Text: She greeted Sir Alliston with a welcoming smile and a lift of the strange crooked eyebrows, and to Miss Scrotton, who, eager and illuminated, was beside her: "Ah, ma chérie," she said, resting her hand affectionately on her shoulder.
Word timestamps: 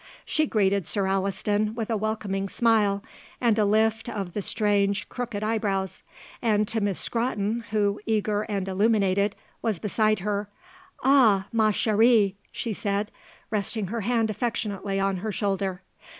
She 0.25 0.47
greeted 0.47 0.87
Sir 0.87 1.05
Alliston 1.05 1.75
with 1.75 1.91
a 1.91 1.95
welcoming 1.95 2.49
smile 2.49 3.03
and 3.39 3.59
a 3.59 3.65
lift 3.65 4.09
of 4.09 4.33
the 4.33 4.41
strange 4.41 5.07
crooked 5.09 5.43
eyebrows, 5.43 6.01
and 6.41 6.67
to 6.69 6.81
Miss 6.81 6.97
Scrotton, 6.97 7.65
who, 7.69 8.01
eager 8.07 8.41
and 8.49 8.67
illuminated, 8.67 9.35
was 9.61 9.77
beside 9.77 10.21
her: 10.21 10.49
"Ah, 11.03 11.45
ma 11.53 11.69
chérie," 11.71 12.33
she 12.51 12.73
said, 12.73 13.11
resting 13.51 13.89
her 13.89 14.01
hand 14.01 14.31
affectionately 14.31 14.99
on 14.99 15.17
her 15.17 15.31
shoulder. 15.31 15.83